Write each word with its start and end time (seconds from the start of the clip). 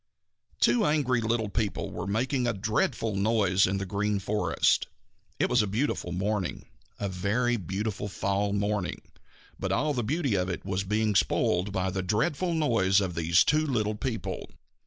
_Two 0.59 0.83
angry 0.83 1.21
little 1.21 1.47
people 1.47 1.91
were 1.91 2.07
making 2.07 2.47
a 2.47 2.53
dreadful 2.53 3.15
noise 3.15 3.67
in 3.67 3.77
the 3.77 3.85
Green 3.85 4.17
Forest. 4.17 4.87
It 5.37 5.47
was 5.47 5.61
a 5.61 5.67
beautiful 5.67 6.11
morning, 6.11 6.65
a 6.99 7.07
very 7.07 7.55
beautiful 7.55 8.07
fall 8.07 8.51
morning, 8.51 9.03
but 9.59 9.71
all 9.71 9.93
the 9.93 10.01
beauty 10.03 10.33
of 10.33 10.49
it 10.49 10.65
was 10.65 10.83
being 10.83 11.13
spoiled 11.13 11.71
by 11.71 11.91
the 11.91 12.01
dreadful 12.01 12.55
noise 12.55 12.97
these 12.97 13.43
two 13.43 13.63
little 13.67 13.93
people. 13.93 14.49